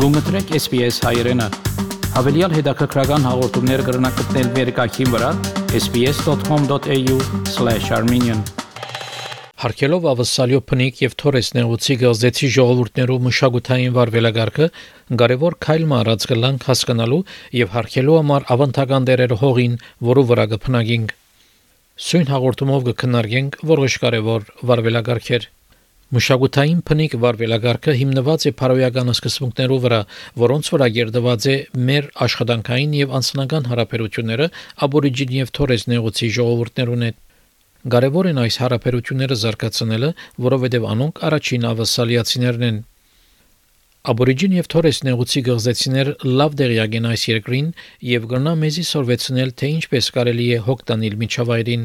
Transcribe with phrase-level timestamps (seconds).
[0.00, 1.42] Գումտրեք SPS հայերեն։
[2.14, 5.32] Հավելյալ հետաքրքրական հաղորդումներ կգրնակցնել վերկայքին վրա
[5.80, 8.40] sps.com.au/armenian
[9.64, 14.66] Հարկելով ավսալյո փնիկ եւ թորես նեղուցի գազեցի ժողովուրդներու մշակութային վարվելագարքը
[15.20, 17.22] կարևոր քայլ մարած կլանք հասկանալու
[17.60, 19.76] եւ հարկելու համար ավանդական դերեր հողին,
[20.08, 21.08] որը վրա կփնագինք։
[22.08, 25.42] Սույն հաղորդումով կքննարկենք որոշ կարևոր վարվելագարքեր։
[26.10, 30.00] Մշակութային փնիկ վարվելագարքը հիմնված է փարոյական սկզբունքներով վրա,
[30.42, 31.54] որոնց վրա երդված է
[31.90, 34.48] մեր աշխատանքային եւ անձնական հարաբերությունները
[34.86, 37.20] աբորիջին եւ թորես նեղուցի ժողովուրդներուն հետ։
[37.94, 40.10] Կարևոր են այս հարաբերությունները զարգացնելը,
[40.50, 42.82] որովհետև անոնք առաջին ավասալիացիներն են։
[44.10, 47.66] Աբորիջին եւ Թորես նեղուցի գղզեցիներ լավ դերյակ են այս երկրին
[48.10, 51.82] եւ գնա մեզի սորվեցնել թե ինչպես կարելի է հոգ տանել միջավայրին։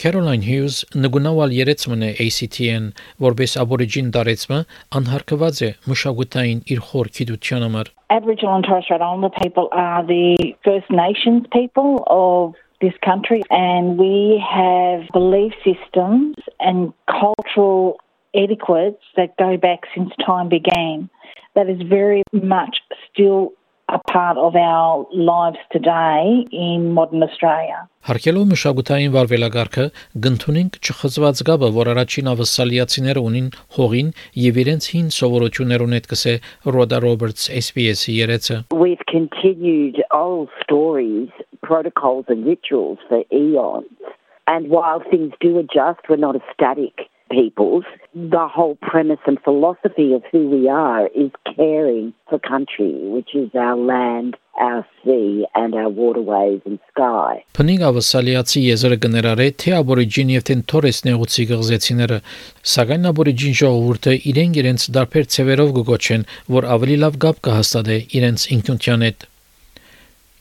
[0.00, 2.84] Caroline Hughes նգունավալ երեցմն է ACTN,
[3.20, 4.60] որբես աբորիջին դարեցմը
[4.96, 10.56] անհարկված է մշակութային իր խոր գիտության համար։ Aboriginal and Torres Strait Islander people are the
[10.64, 18.00] First Nations people of this country and we have belief systems and cultural
[18.32, 21.10] etiquettes that go back since time began.
[21.56, 22.80] That is very much
[23.12, 23.52] still
[23.92, 27.78] a part of our lives today in modern Australia.
[28.08, 29.84] Հարկելով մշակութային վարվելագարքը
[30.26, 34.12] գտնունինք չխզված գաբը, որ առաջին ավսալիացիները ունին հողին
[34.44, 36.34] եւ իրենց հին սովորություններուն հետ կսե
[36.70, 38.56] Rhoda Roberts SBS-ի երեցը.
[38.84, 41.28] We've continued old stories,
[41.60, 44.16] protocols and rituals for eons.
[44.46, 50.12] And while things do adjust, we're not a static peoples, the whole premise and philosophy
[50.12, 55.74] of who we are is caring for country, which is our land, our sea and
[55.74, 57.42] our waterways and sky.
[57.56, 62.20] Փնիկ ավասալիացի եզրը կներառե թե աբորիջին եւ թե թորես նեղուցի գղզեցիները,
[62.74, 66.26] սակայն աբորիջին ժողովուրդը իրեն իրենց դարբեր ցևերով կգոչեն,
[66.60, 69.30] որ ավելի լավ գապ կհաստատե իրենց ինքնության հետ։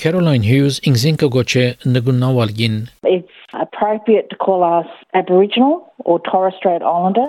[0.00, 1.62] Caroline Hughes ինքնին կգոչե
[1.94, 4.88] նգունավալգին It's appropriate to call us
[5.20, 5.74] Aboriginal
[6.06, 7.28] or Torres Strait Islander.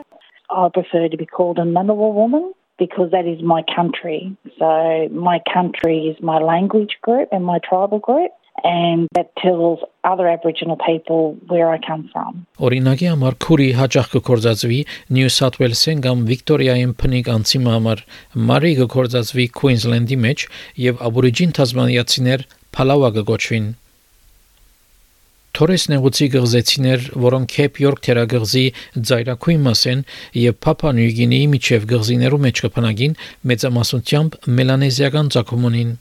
[0.50, 4.20] I prefer to be called a Ngunnawal woman because that is my country.
[4.60, 4.70] So
[5.12, 8.32] my country is my language group and my tribal group
[8.64, 12.46] and that tells other Aboriginal people where I come from.
[12.60, 14.80] Օրինակի համար քուրի հաճախ կկործածվի
[15.18, 18.04] Նյու Սաութ Ուելսեն կամ Վիկտորիայում փնիկ անցի համար,
[18.52, 20.48] Մարի կկործածվի Քուինզլենդի մեջ
[20.88, 23.72] եւ աբորիջին թազմանիացիներ Փալավա կգոչվին։
[25.52, 28.62] Թորես նեղուցի գղզեցիներ, որոնք Քեփ Յորք թերագղզի
[29.10, 30.04] ծայրակույն մաս են
[30.42, 33.18] եւ Փապա Նյուգինիի միջև գղզիներու մեջ կփնագին
[33.52, 35.92] մեծամասնությամբ մելանեզիական ցակում ունին։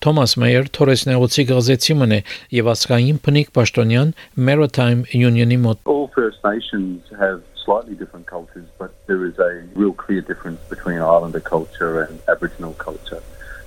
[0.00, 2.18] Թոմաս Մեյեր Թորես նեղուցի գղզեցի մնե
[2.56, 4.14] եւ ասկային փնիկ պաշտոնյան
[4.48, 9.92] Maritime Union-ի մոտ։ All First Nations have slightly different cultures, but there is a real
[9.92, 13.20] clear difference between Islander culture and Aboriginal culture.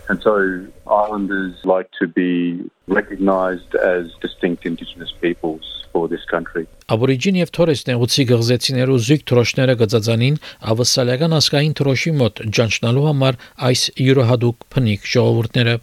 [0.10, 6.66] And so islanders like to be recognized as distinct indigenous peoples for this country.
[6.92, 10.38] Աբորիջին եւ Թորես նեղուցի գղզեցիներու զույգ թրոշները գծածանին
[10.74, 15.76] ավսալական ասկային թրոշի մոտ ջանչնալու համար այս յուրահատուկ փնիկ ժողովուրդները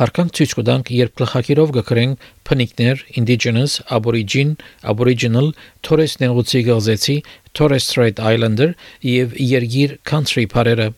[0.00, 5.50] Հարկանք ցույց կտանք, երբ գլխակիրով գկրենք փնիկներ, indigenous, aborigine, aboriginal,
[7.52, 10.92] Torres Strait Islander եւ երգիր country բարերը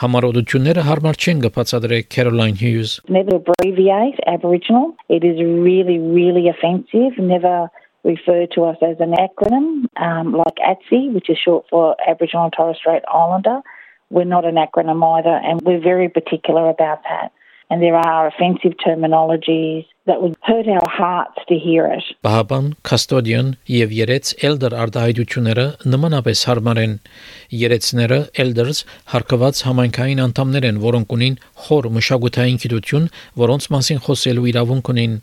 [0.00, 2.90] Համարոդությունները հարմար չեն գբացադրել Caroline Hughes.
[3.08, 4.94] Never abbreviate Aboriginal.
[5.08, 7.16] It is really, really offensive.
[7.16, 7.70] Never
[8.04, 12.52] refer to us as an acronym um, like ATSI, which is short for Aboriginal and
[12.52, 13.60] Torres Strait Islander.
[14.10, 17.32] We're not an acronym either, and we're very particular about that.
[17.71, 22.03] And there are offensive terminologies that would hurt our hearts to hear it.
[22.27, 26.95] Բահաբան, custodian եւ երեց elder արտահայտությունները նմանապես հարմար են։
[27.61, 28.81] Երեցները elders
[29.13, 31.37] հարկված համայնքային անդամներ են, որոնք ունին
[31.67, 33.07] խոր մշակութային գիտություն,
[33.43, 35.15] որոնց մասին խոսելու իրավունք ունին։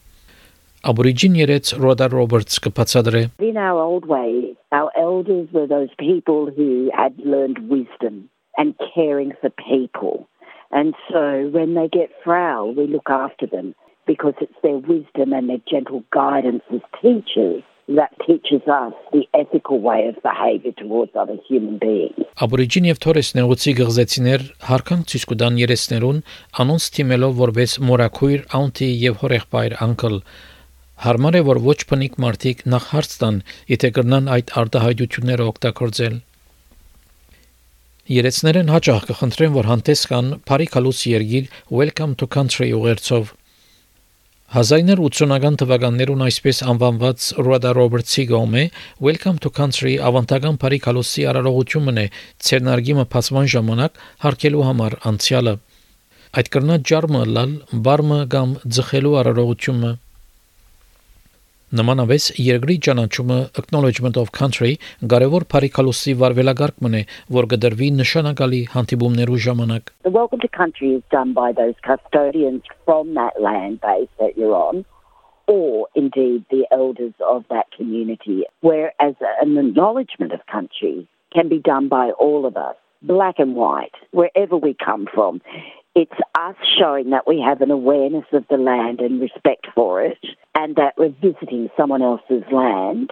[0.89, 6.89] Aborigine երեց Rhoda Roberts կբացատրե։ In our old way, our elders were those people who
[6.97, 10.25] had learned wisdom and caring for people.
[10.71, 13.75] And so when they get frail, we look after them
[14.07, 19.81] because it's their wisdom and their gentle guidance as teachers that teaches us the ethical
[19.81, 22.21] way of behavior towards other human beings.
[22.45, 26.21] Աբորիջին եւ Թորես նեղուցի գղզեցիներ հարկանք ցույց կտան երեսներուն
[26.65, 30.21] անոնց թիմելով որպես մորակույր, աունտի եւ հորեղբայր անկլ
[30.99, 33.37] Հարմար է որ ոչ բնիկ մարդիկ նախ հարց տան,
[33.71, 36.17] եթե կրնան այդ արտահայտությունները օգտագործել։
[38.09, 43.35] Երեցներեն հաճախ կխնդրեն, որ հանդես կան Փարիքալուց երգիր Welcome to Country ուղերձով։
[44.57, 48.65] 1980-ական թվականներուն այսպես անվանված Rhoda Roberts-ի գոմե
[49.05, 52.07] Welcome to Country ավանդական բարի կալոսի արարողությունն է
[52.49, 55.57] ցերնարգիմը փածման ժամանակ հարկելու համար անցյալը
[56.41, 57.57] այդ կրնա ջարմը լալ
[57.91, 59.93] բարմը կամ ձխելու արարողությունը
[61.69, 64.71] Նմանապես երկրի ճանաչումը acknowledgement of country
[65.13, 67.03] կարևոր բարիկալոսի վարվելագարկմն է,
[67.37, 73.13] որ կդրվի նշանակալի հանդիպումներու ժամանակ։ The welcome to country is done by those custodians from
[73.21, 74.87] that land base that you're on
[75.49, 81.89] or indeed the elders of that community whereas an acknowledgement of country can be done
[81.89, 85.41] by all of us black and white wherever we come from
[85.98, 90.18] It's us showing that we have an awareness of the land and respect for it,
[90.56, 93.12] and that we're visiting someone else's land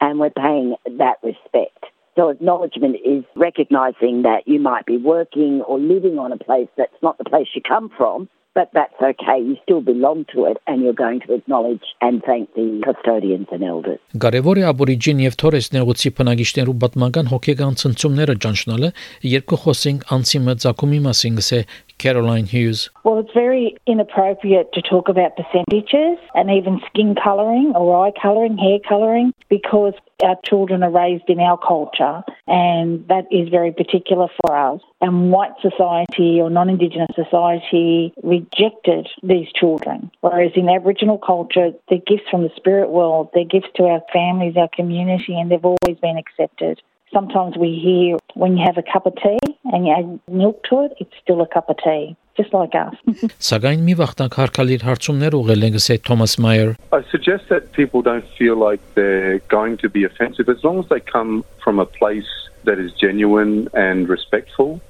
[0.00, 1.84] and we're paying that respect.
[2.16, 7.02] So, acknowledgement is recognizing that you might be working or living on a place that's
[7.02, 9.38] not the place you come from, but that's okay.
[9.38, 13.62] You still belong to it and you're going to acknowledge and thank the custodians and
[13.62, 14.00] elders.
[14.24, 18.90] Կարևոր է աբորիջին եւ թորես նեղուցի բնակիչներու պատմական հոգեգան ցնցումները ճանչնալը,
[19.36, 21.60] երկու խոսենք անցի մծակումի մասին, գսե
[21.97, 22.89] Caroline Hughes.
[23.03, 28.57] Well, it's very inappropriate to talk about percentages and even skin colouring or eye colouring,
[28.57, 29.93] hair colouring, because
[30.23, 34.81] our children are raised in our culture and that is very particular for us.
[35.01, 41.99] And white society or non Indigenous society rejected these children, whereas in Aboriginal culture, they're
[42.05, 45.97] gifts from the spirit world, they're gifts to our families, our community, and they've always
[46.01, 46.81] been accepted.
[47.12, 49.38] Sometimes we hear when you have a cup of tea
[49.72, 52.94] and you add milk to it, it's still a cup of tea, just like us.
[53.42, 56.76] Սակայն մի վախտանք հարկալիր հարցումներ ուղղել են գսե Thomas Meyer.
[56.92, 60.86] I suggest that people don't feel like they're going to be offensive as long as
[60.92, 62.30] they come from a place
[62.62, 64.80] that is genuine and respectful.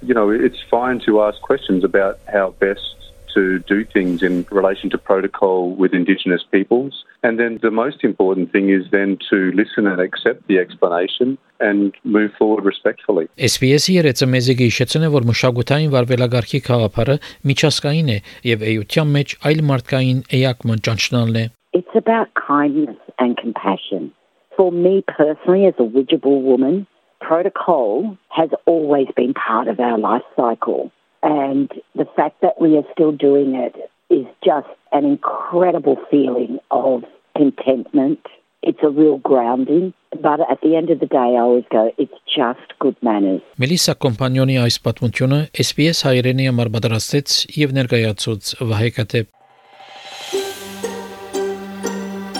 [0.00, 2.96] You know, it's fine to ask questions about how best
[3.33, 7.03] to do things in relation to protocol with Indigenous peoples.
[7.23, 11.93] And then the most important thing is then to listen and accept the explanation and
[12.03, 13.27] move forward respectfully.
[13.37, 17.17] SPS-ի երեցը մեզ գիշեցն է, որ մշակութային վարվելագարքի խաղապարը
[17.51, 18.17] միջազգային է
[18.51, 24.11] եւ էյության մեջ այլ մարդկային էակը ճանչնալն է։ It's about kindness and compassion.
[24.57, 26.85] For me personally as a Widgeable woman,
[27.21, 30.91] protocol has always been part of our life cycle.
[31.22, 33.74] And the fact that we are still doing it
[34.10, 37.04] is just an incredible feeling of
[37.36, 38.20] contentment.
[38.62, 39.92] It's a real grounding.
[40.22, 43.42] But at the end of the day, I always go, it's just good manners.
[43.60, 49.32] Մելիսա կոմպանիոնի այս պատմությունը SPS հայրենի համար պատրաստեց եւ ներկայացուց Վահե Կատեփ։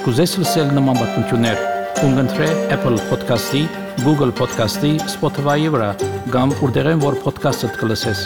[0.06, 1.62] Կուզես լսել նման պատմություններ,
[2.00, 3.64] կընտրե Apple Podcast-ի,
[4.06, 5.90] Google Podcast-ի, Spotify-ի վրա,
[6.30, 8.22] կամ որտեղեն որ podcast-ը կլսես։